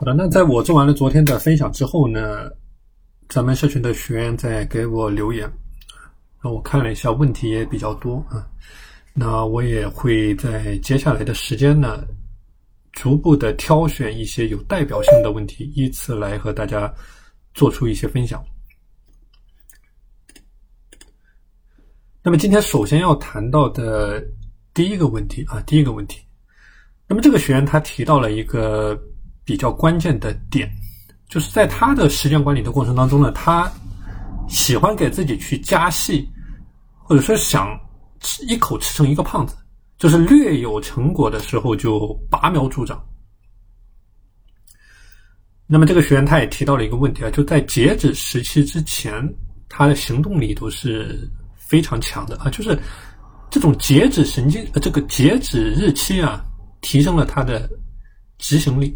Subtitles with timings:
[0.00, 2.48] 好的，那在我做完了昨天的分享之后呢，
[3.28, 5.52] 咱们社群的学员在给我留言，
[6.40, 8.46] 那我看了一下，问题也比较多啊。
[9.12, 12.06] 那我也会在接下来的时间呢，
[12.92, 16.94] 逐步的挑选一些有代表性的问题，依次来和大家
[17.52, 18.40] 做出一些分享。
[22.22, 24.24] 那么今天首先要谈到的
[24.72, 26.20] 第一个问题啊，第一个问题，
[27.08, 28.96] 那么这个学员他提到了一个。
[29.48, 30.70] 比较关键的点，
[31.26, 33.66] 就是在他的时间管理的过程当中呢，他
[34.46, 36.28] 喜欢给自己去加戏，
[36.98, 37.66] 或者说想
[38.20, 39.56] 吃一口吃成一个胖子，
[39.96, 43.02] 就是略有成果的时候就拔苗助长。
[45.66, 49.14] 那么这个学员他也提到了一个问题啊，就在截止时期之前，
[49.66, 52.78] 他的行动力都是非常强的啊，就是
[53.48, 56.44] 这种截止神经呃这个截止日期啊，
[56.82, 57.66] 提升了他的
[58.36, 58.94] 执行力。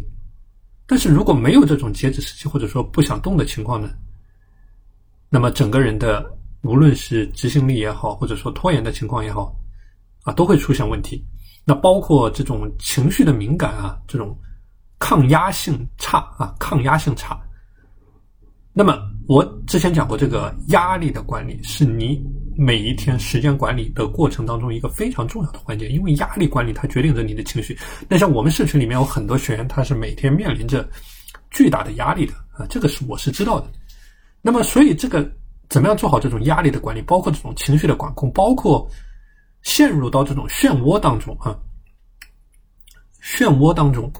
[0.93, 3.89] 但是如果没有这种截止时期，或者说不想动的情况呢，
[5.27, 6.23] 那么整个人的
[6.61, 9.55] 无论是执行力也好，或者说拖延的情况也好，
[10.21, 11.25] 啊，都会出现问题。
[11.65, 14.37] 那包括这种情绪的敏感啊，这种
[14.99, 17.41] 抗压性差啊，抗压性差。
[18.71, 18.95] 那么
[19.27, 22.23] 我之前讲过，这个压力的管理是你
[22.55, 27.77] 每一天时间管理的过程当中一个非常重要的环节，因为压力管理它决定着你的情绪。
[28.07, 30.87] 那像我们社群里面有很多学员，他是每天面临着
[31.51, 33.67] 巨大的压力的啊，这个是我是知道的。
[34.41, 35.29] 那么，所以这个
[35.69, 38.89] 怎么样做好这种压力的管理，包括这种情绪的管控，包括
[39.61, 41.57] 陷入到这种漩涡当中啊，
[43.23, 44.11] 漩涡当中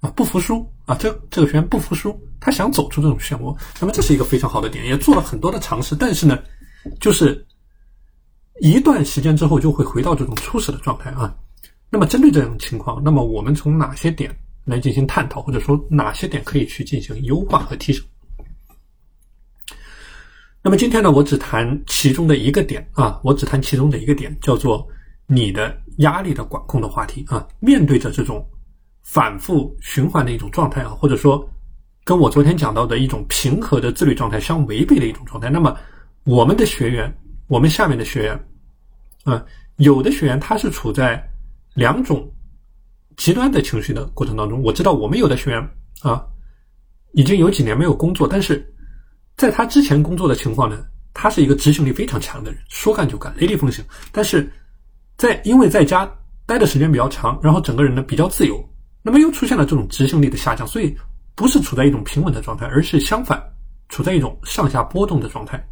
[0.00, 2.18] 啊，不服输啊，这这个学员不服输。
[2.42, 6.38] 他想走出这种漩涡，那么这是一个非常好的点，也做了很多的尝试，但是呢，
[6.98, 7.46] 就是
[8.60, 11.34] 一段时间之后就会回到这种初始的状态啊。
[11.90, 18.04] 那么针对这种情况，那么我们从哪些点来进行探讨，或者说哪些点可以去进行优化和提升？
[20.62, 24.86] 那么今天呢，我只谈其中的一个点啊，我只谈其中的一个点，叫做
[25.26, 27.46] 你的压力的管控的话题啊。
[27.58, 28.46] 面对着这种
[29.02, 31.48] 反复循环的一种状态啊，或者说。
[32.02, 35.50] 跟我昨天讲到的一种平和的自律状态相违背的一种状态。
[35.50, 35.76] 那么，
[36.24, 37.14] 我们的学员，
[37.50, 38.44] 我们下面的学员，
[39.24, 39.44] 啊，
[39.78, 41.20] 有的学员他是处在
[41.74, 42.32] 两种
[43.16, 44.62] 极端的情绪的过程当中。
[44.62, 46.24] 我知道我们有的学员啊，
[47.10, 48.64] 已经有几年没有工作，但是
[49.36, 53.84] 在他之前工作的情况呢，他是一个执行力非常强的人，说干就干，雷厉风行。
[54.12, 54.48] 但是
[55.16, 56.08] 在因为在家
[56.46, 58.64] 待的时间比较长，然后整个人呢比较自由，
[59.02, 60.96] 那么又出现了这种执行力的下降，所以。
[61.36, 63.42] 不是处在一种平稳的状态，而是相反，
[63.88, 65.64] 处在一种上下波动的状态，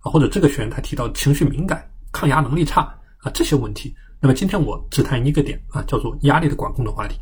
[0.00, 2.82] 啊，或者这个学员他提到情绪敏感、抗压能力差
[3.18, 3.94] 啊这些问题。
[4.20, 7.18] 那么今天我只谈一个点啊，叫做压力的管控的话题。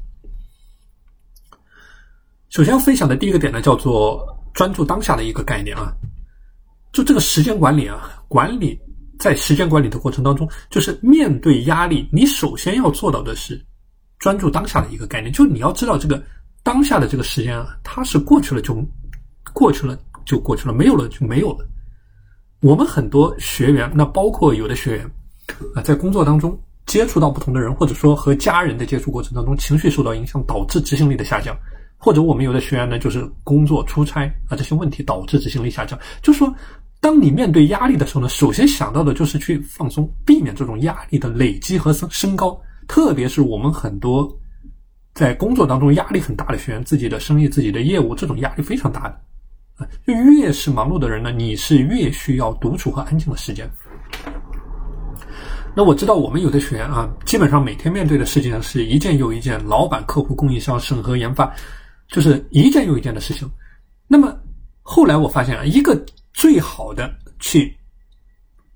[2.48, 5.92] 首先要分享的第一个点呢，叫做专注当下的一个概念啊，
[6.92, 8.78] 就这个时间管理啊，管理
[9.18, 13.64] 在时间管理的过程当中，就是面对压力，你首先要做到的是
[14.18, 16.22] 专注当下的一个概念，就你要知道这个。
[16.64, 18.84] 当下的这个时间啊，它是过去了就
[19.54, 21.66] 过去了就过去了，没有了就没有了。
[22.60, 25.10] 我们很多学员，那包括有的学员
[25.74, 31.56] 啊，在工作当中接触到不同的人，或者说和家人的接触过程当中，情绪受到影响，导致执行力的下降。
[31.96, 35.98] 或者我们有的学员呢，就是工作出差啊这些问题导致执行力下降。
[36.20, 36.52] 就是说，
[37.00, 42.60] 当你面对压力的时候呢，首先想到的就是去放松，避免这种压力的累积和升升高。
[42.88, 44.36] 特别是我们很多。
[45.14, 49.20] 在工作当中压力很大的学员，自己的生意、自己的业务，这种压力非常大的。
[50.06, 53.70] 就越是忙碌的人呢，你是越需要独处和安静的时间。
[55.74, 61.52] 那我知道我们有的学员啊，基本上每天面对的事情呢是一件又一件，老板、客户、供应商、审核、研发，
[62.08, 63.48] 就是一件又一件的事情。
[64.06, 64.36] 那么
[64.82, 66.00] 后来我发现啊，一个
[66.32, 67.74] 最好的去。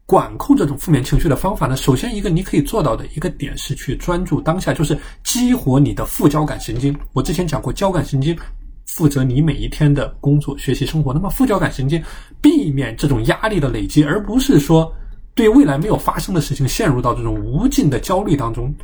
[0.04, 1.74] 管控这种负面情绪的方法呢？
[1.74, 6.94] 首先，一个你可以做到的一个点是去专注当下，就是激活你的副交感神经。
[7.14, 8.36] 我之前讲过，交感神经
[8.86, 11.12] 负责你每一天的工作、学习、生活。
[11.12, 12.02] 那么，副交感神经
[12.40, 14.92] 避免这种压力的累积，而不是说
[15.34, 18.74] 对未来没有发生的事情陷入到这种无尽的焦虑当中。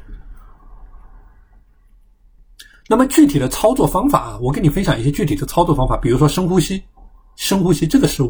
[2.89, 6.83] 那么，具体的操作方法啊，我跟你分享一些具体的操作方法，比如说深呼吸，
[7.37, 8.23] 深呼吸，这个是。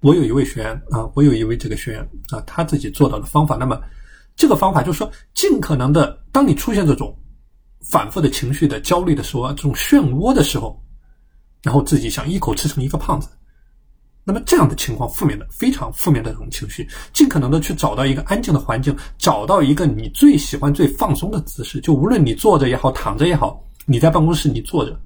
[0.00, 3.56] 我有一位学员啊，我有一位这个学员啊，他自己做到的方法。
[3.56, 3.76] 那么，
[4.36, 7.12] 这个方法就是说，尽可能的，当你出现这种
[7.80, 10.80] 反复的情绪的焦虑的时候，这种漩涡的时候，
[11.62, 13.28] 然后自己想一口吃成一个胖子，
[14.24, 25.00] 那么这样的情况，负面的非常负面的这种情绪，尽可能的去找到一个安静的环境，找到一个你最喜欢、最放松的姿势，就无论你坐着也好，躺着也好，你在办公室你坐着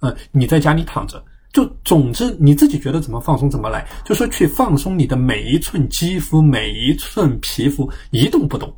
[0.00, 8.74] 嗯，你在家里躺着，就总之你自己觉得怎么放松怎么来，就说去放松你的每一寸肌肤、每一寸皮肤，一动不动。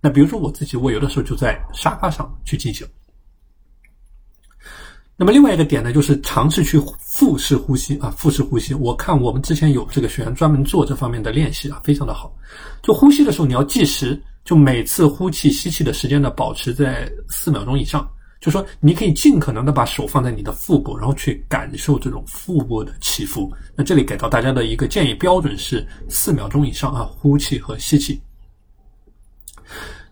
[0.00, 2.86] 那比如说我自己，我有的时候就在沙发上去进行。
[5.14, 8.74] 那么另外一个点呢，就是尝试去腹式呼吸啊，腹式呼吸。
[8.74, 12.34] 我看我们之前有这个学员专门做这方面的练习啊，非常的好。
[12.82, 18.08] 就呼吸的时候你要计时，就每次呼气、吸气的时间呢保持在四秒钟以上。
[18.40, 23.52] 就说你可以尽可能的把手放在你的腹部，然后去感受这种腹部的起伏。
[23.76, 28.20] 那这里给到大家的一个建议标准是四秒钟以上啊，呼气和吸气。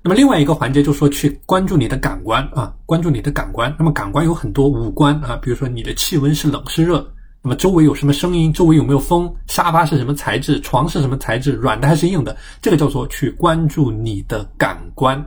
[0.02, 3.74] 那么另外一个环节就说去关注你的感官啊，关注你的感官。
[3.78, 7.06] 那么感官有很多五官啊，比如说你的气温是冷是热，
[7.42, 15.18] 那么周围有什么声音，周围有没有风，沙发是什么材质，床是什么材质，软的还是硬的，这个叫做去关注你的感官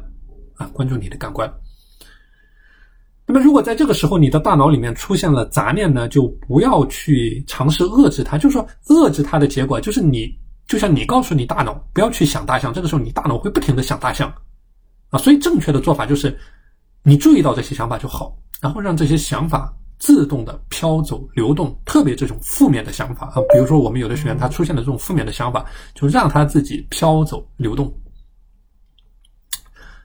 [0.56, 1.48] 啊，关注你的感官。
[3.28, 10.28] 那么如果在这个时候你的大脑里面出现了杂念呢，就不要去尝试遏制它，就是说遏制它的结果就是你
[10.66, 14.34] 就像你告诉你大脑不要去想大象，这个时候你大脑会不停的想大象。
[15.14, 16.36] 啊，所以正确的做法就是，
[17.04, 21.80] 你注意到这些想法就好，然后让这些想法自动的飘走、流动。
[21.86, 25.64] 特别这种负面的想法啊，比如说我们有的学员他出现了这种负面的想法，
[25.94, 27.96] 就让他自己飘走、流动。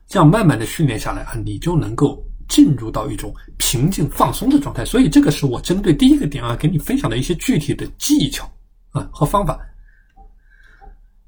[0.07, 4.85] 这样慢慢的训练下来啊，你就能够进入到一种平静、放松的状态。
[4.85, 8.45] 所以这个是我针对第一个点啊，给你分享的一些具体的技巧
[8.91, 9.59] 啊和方法。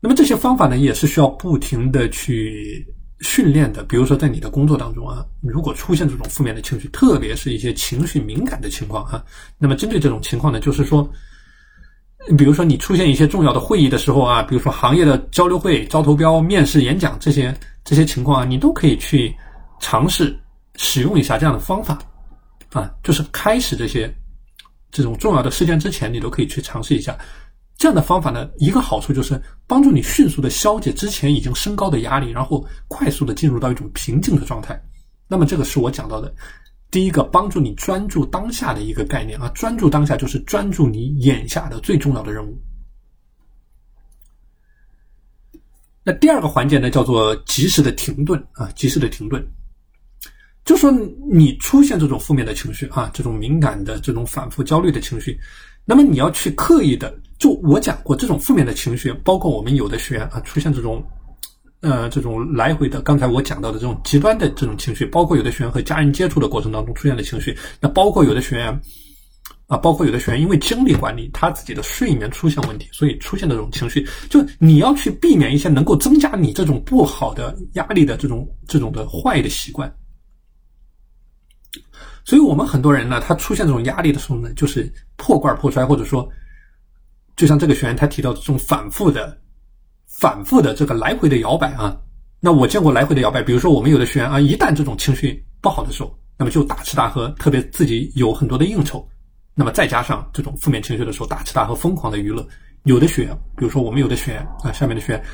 [0.01, 2.87] 那么这些方法呢，也是需要不停的去。
[3.21, 9.23] 训练的，比如说在你的工作当中啊，如果出现这种负面的情绪，特别是一些情绪敏感的情况啊，
[9.59, 11.07] 那么针对这种情况呢，就是说，
[12.39, 19.35] 比如说你出现一些重要的会议的时候啊，比如说行业的交流会、招投标、面试、演讲这些这些情况啊，你都可以去
[19.81, 20.35] 尝试
[20.77, 21.99] 使用一下这样的方法
[22.73, 24.11] 啊，就是开始这些
[24.91, 27.19] 这种重要的事件之前，你都可以去尝试一下。
[27.81, 34.79] 这样的方法呢，一个好处就是帮助你迅速的消解之前已经升高的压力，然后快速的进入到一种平静的状态。
[35.27, 36.35] 那么这个是我讲到的
[36.91, 42.61] 第一个帮助你专注当下的一个概念啊，专注当下就是专注你眼下的最重要的任务。
[46.05, 49.43] 那第二个环节呢，叫做及时的停顿啊，及时的停顿，
[50.67, 50.93] 就说
[51.33, 55.41] 你出现这种负面的情绪啊，这种敏感的、这种反复焦虑的情绪，
[55.87, 57.19] 那么你要去刻意的。
[57.41, 61.03] 就我讲过，这种负面的情绪，包括我们有的学员啊，出现这种，
[61.81, 68.79] 呃，这种来回的，刚才我讲到的这种极端的这种情绪，包括有的学员和家人接触的过程当中出现的情绪，那包括有的学员，
[69.69, 79.91] 啊，包括有的学员因为精力管理，他自己的睡眠出现问题，所以出现这种情绪，就你要去避免一些能够增加你这种不好的压力的这种这种的坏的习惯。
[82.23, 86.31] 所以我们很多人呢，他出现这种压力的时候呢，就是破罐破摔，或者说。
[87.41, 89.35] 就像这个学员他提到的这种反复的、
[90.07, 91.97] 反复的这个来回的摇摆啊，
[92.39, 93.43] 那我见过来回的摇摆。
[93.43, 99.09] 比如说我们有的学员啊，一旦这种情绪不好的时候，那么就大吃大喝，特别自己有很多的应酬，
[99.55, 102.47] 那么再加上这种负面情绪的时候，大吃大喝，疯狂的娱乐。
[102.83, 105.25] 有的学员，比如说我们有的学员啊，下面的学员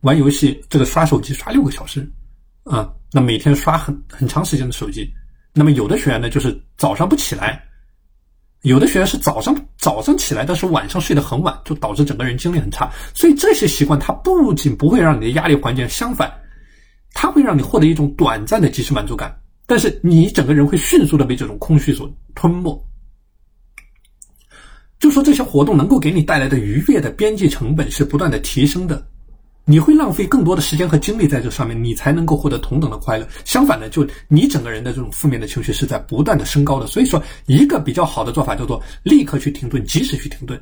[0.00, 2.12] 玩游戏，这个刷手机刷六个小时
[2.64, 5.08] 啊，那每天刷很很长时间的手机。
[5.54, 7.64] 那么有的学员呢，就是早上不起来。
[8.62, 12.90] 有的学员是早上早上起来，但是晚上睡得很晚，就导致整个人精力很差。
[13.12, 16.32] 所以这些习惯，它不仅不会让你的压力缓解，相反，
[17.12, 19.36] 它会让你获得一种短暂的即时满足感。
[19.66, 22.86] 但是你整个人会迅速的被这种空虚所吞没。
[25.00, 29.04] 就说这些活动能够给你带来的愉悦的边际成本是不断的提升的。
[29.64, 33.28] 你会浪费更多的时间和精力在这上面，你才能够获得同等的快乐。
[33.44, 36.86] 相反的，就你整个人的这种负面的情绪是在不断的升高的。
[36.88, 40.60] 所以说，一个比较好的做法叫做立刻去停顿，及时去停顿。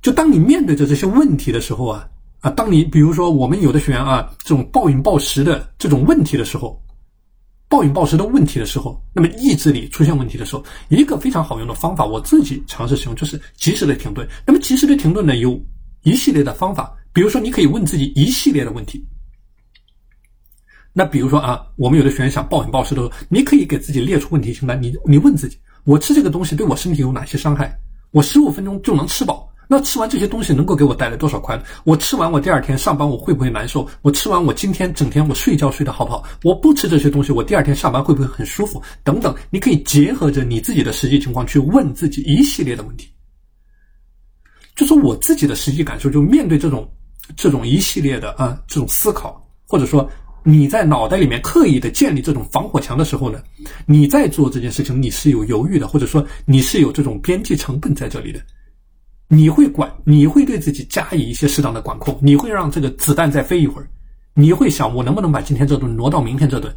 [0.00, 2.08] 就当你面对着这些问题的时候啊
[2.40, 6.80] 啊，当你比如说我们有的学员啊，这种暴饮暴食的这种问题的时候，
[7.68, 14.28] 暴饮暴食的问题的时候，那么意志力出现问题的时候，一个非常好用的方法，我自己尝试使用就是及时的停顿。
[14.46, 15.60] 那么及时的停顿呢，有
[16.04, 16.94] 一系列的方法。
[17.12, 19.06] 比如说，你可以问自己一系列的问题。
[20.94, 24.80] 那比如说啊，我们有的学员想暴饮暴食的时候，你可以给自己列出问题清单。
[24.82, 27.74] 你你问自己：我吃这个东西对我身体有哪些伤害？
[28.10, 31.62] 我十五分钟就能吃饱，那吃完这些东西能够给我带来多少快乐？
[31.84, 33.88] 我吃完我第二天上班我会不会难受？
[34.02, 36.22] 我吃完我今天整天我睡觉睡得好不好？
[36.42, 38.82] 我不吃这些东西，我第二天上班会不会很舒服？
[39.02, 43.08] 等等，你可以结合着你自己的实际情况去问自己一系列的问题。
[44.76, 46.86] 就说我自己的实际感受，就面对这种。
[47.36, 50.08] 这种一系列的啊，这种思考，或者说
[50.42, 53.40] 你在脑袋里面刻意的建立这种防火墙的时候呢，
[53.86, 58.40] 你在做这件事情，你是有犹豫的，或者说你是有这种边际成本在这里的。
[59.28, 63.88] 你会管，你会对自己加以一些适当的管控，你会让这个子弹再飞一会儿，
[64.34, 66.74] 你会想我能不能把今天这顿挪到明天这顿？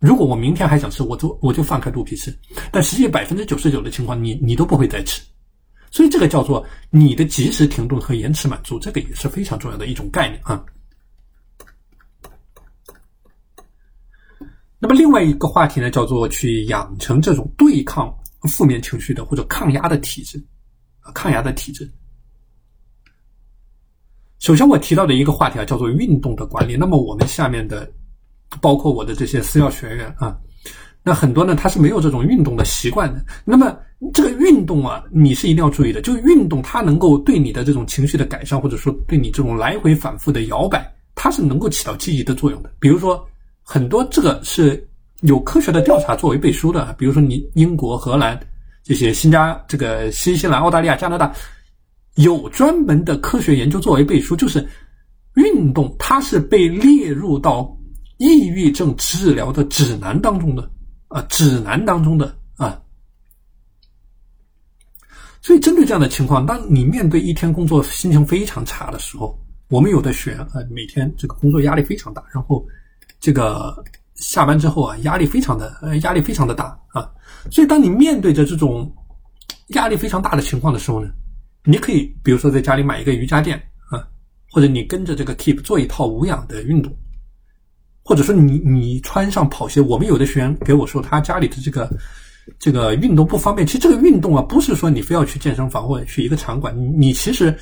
[0.00, 2.36] 如果我明天还想吃，我就我就放开肚皮吃。
[2.72, 5.22] 但实际百分之九十九的情况，你你都不会再吃。
[5.92, 10.64] 所以这个叫做你的及时停顿和延迟满足，这个也是非常重要的一种概念啊。
[14.78, 18.12] 那么另外一个话题呢，叫做去养成这种对抗
[18.48, 20.42] 负面情绪的或者抗压的体质，
[21.14, 21.88] 抗压的体质。
[24.40, 26.74] 首先我提到的一个话题啊，叫做运动的管理。
[26.74, 27.88] 那么我们下面的，
[28.60, 30.36] 包括我的这些私教学员啊，
[31.02, 33.24] 那很多呢他是没有这种运动的习惯的。
[33.44, 33.76] 那么
[34.12, 42.70] 这个运动啊，你是一定要注意的，就运动它能够对你的这种情绪的改善，或者说对你这种来回反复的摇摆，它是能够起到积极的作用的。
[42.78, 43.26] 比如说。
[43.64, 44.88] 很多这个是
[45.20, 48.38] 有科学的调查作为背书的，比如说你英国、荷兰
[48.82, 51.32] 这些新加这个新西兰、澳大利亚、加拿大
[52.16, 54.66] 有专门的科学研究作为背书，就是
[55.34, 57.72] 运动它是被列入到
[58.18, 60.68] 抑郁症治疗的指南当中的
[61.12, 62.80] 啊，指南当中的啊。
[65.40, 69.38] 所以针对这样的情况，当你面对一天工作心情非常差的时候，
[69.68, 72.66] 我们有的学员啊，每天这个工作压力非常大，然后。
[73.24, 73.84] 这个
[74.16, 77.08] 下班之后啊，压力非常的呃，压力非常的大啊，
[77.52, 78.92] 所以当你面对着这种
[79.74, 81.08] 压力非常大的情况的时候呢，
[81.62, 83.56] 你可以比如说在家里买一个瑜伽垫
[83.90, 84.08] 啊，
[84.50, 86.92] 或者你跟着这个 Keep 做一套无氧的运动，
[88.02, 89.80] 或者说你你穿上跑鞋。
[89.80, 91.90] 我们有的学员给我说，他家里的这个
[92.58, 93.66] 这个运动不方便。
[93.66, 97.56] 其实这个运动啊，不是说你非要去健身房或者去一个场馆，你你其实。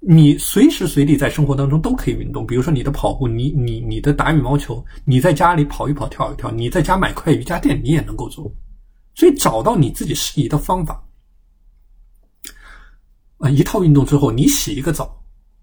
[0.00, 8.48] 你随时随地在生活当中都可以运动，比如说你的跑步，你你你的打羽毛球，你在家里跑一跑、跳一跳，你在家买块瑜伽垫，你也能够做。
[9.16, 11.04] 所以找到你自己适宜的方法，
[13.38, 15.17] 啊，一套运动之后，你洗一个澡，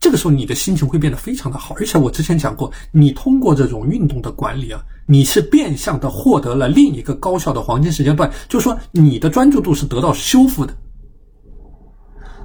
[0.06, 1.74] 这个时候你的心情会变得非常的好。
[1.80, 10.72] 而且我之前讲过，你通过这种运动的管理啊，你是变相的获得了另一个高效的黄金时间段，就是说你的专注度是得到修复的。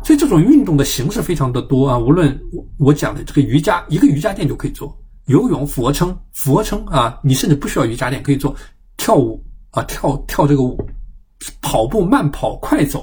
[0.02, 4.88] 所以这种运动的形式非常的多啊，无论我我讲的这个瑜伽，一个瑜伽垫就可以做；
[5.26, 8.54] 游泳、俯卧撑、俯卧撑啊，你甚至不需要瑜伽垫可以做；
[8.96, 10.78] 跳舞啊，跳跳这个舞；
[11.60, 13.00] 跑步、慢跑、快走；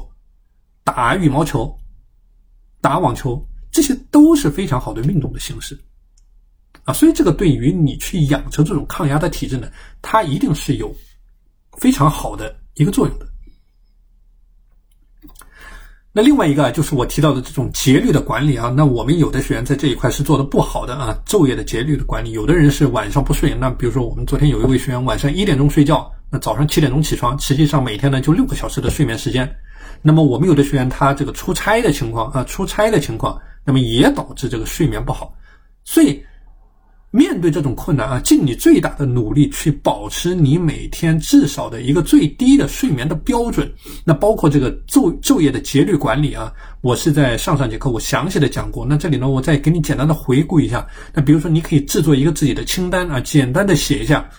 [0.84, 1.72] 打羽毛球、
[2.82, 3.40] 打网球，
[3.77, 5.77] 这些都是非常好的运动的形式
[6.84, 6.91] 啊。
[6.96, 9.69] 所以这个对于你去养成这种抗压的体质呢，
[10.01, 10.96] 它一定是有
[11.77, 13.27] 非常好的一个作用的。
[16.12, 29.57] 那另外一个就是我提到的这种节律的管理啊，那我们有的学员在这一块是做的不好的啊，昼夜的节律的管理，有的人是晚上不睡，那比如说我们昨天有一位学员晚上一点钟睡觉，那早上七点钟起床，实际上每天呢就六个小时的睡眠时间，
[30.01, 35.31] 那么我们有的学员他这个出差的情况啊，出差的情况，那么也导致这个睡眠不好，
[35.83, 36.19] 所以。
[37.09, 43.74] 面对这种困难啊，尽你最大的努力去保持你每天至少的一个最低的睡眠的标准。
[44.03, 48.86] 那包括这个昼昼夜的节律管理啊，我是在上上节课我详细的讲过。
[48.86, 50.86] 那这里呢，我再给你简单的回顾一下。
[51.13, 54.29] 那比如说，你可以制作一个自己的清单啊，简单的写一下。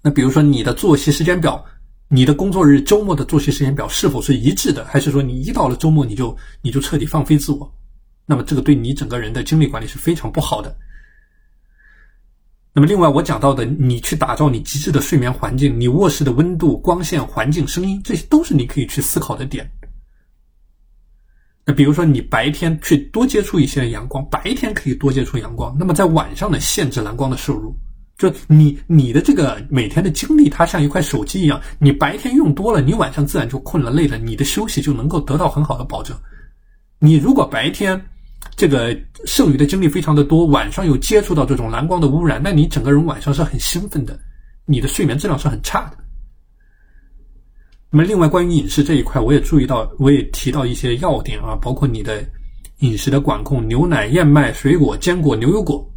[0.00, 1.62] 那比如说你的作息时间表，
[2.08, 7.74] 你的工作日周末的作息时间表是否是一致的，还是说你一到了周末你就你就彻底放飞自我？
[8.26, 10.76] 那么这个对你整个人的精力管理是非常不好的。
[12.72, 19.70] 那么另外我讲到的，你去打造你极致的睡眠环境，你卧室的温度、光线、环境、声音，这些都是你可以去思考的点。
[21.64, 27.74] 那比如说你白天去多接触一些阳光，白天可以多接触阳光，那么在晚上呢，限制蓝光的摄入。
[28.16, 36.16] 就你你的这个每天的精力，它像一块手机一样，你白天用多了，你晚上自然就困了、累了，你的休息就能够得到很好的保证。
[37.00, 38.00] 你如果白天，
[38.56, 44.18] 这个剩余的精力非常的多，晚上又接触到这种蓝光的污染，那你整个人晚上是很兴奋的，
[44.64, 45.96] 你的睡眠质量是很差的。
[47.90, 52.24] 那么，另外关于饮食这一块，我也注意到，我也提到一些要点啊，包括你的
[52.78, 55.88] 饮食的管控，牛奶、燕麦、水果、坚果、牛油果，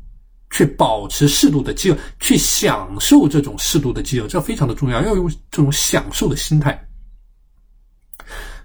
[0.49, 6.79] 去保持适度的饥饿，去享受这种适度的饥饿，这非常的重要，要用这种享受的心态。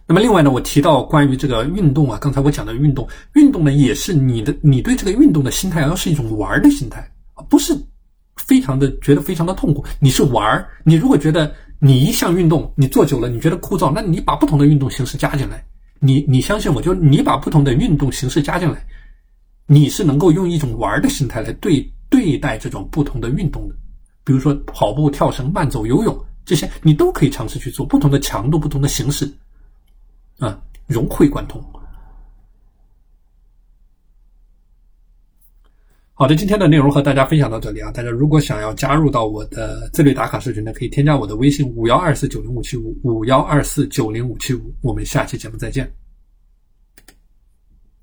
[0.04, 7.08] 那么另外呢，我提到关于这个运动啊，刚才我讲的运动，运动呢也是你的，你对这个运动的心态要是一种玩的心态，
[7.48, 7.74] 不是
[8.36, 15.64] 非常的觉得非常的痛苦，你是玩你如果觉得你一项运动你做久了你觉得枯燥，那你把不同的运动形式加进来，
[16.00, 18.84] 你你相信我，就你把不同的运动形式加进来，
[19.72, 23.74] 你是能够用一种玩的心态来对对待这种不同的运动的，
[24.22, 26.14] 比如说跑步、跳绳、慢走、游泳
[26.44, 29.26] 这些，你都可以尝试去做不同的强度、不同的形式，
[30.38, 31.58] 啊，融会贯通。
[36.12, 37.90] 好的，今天的内容和大家分享到这里啊！
[37.90, 45.90] 大家如果想要加入到我的自律打卡社群呢，可以添加我的微信五幺二四九零五七五五幺二四九零五七五，我们下期节目再见。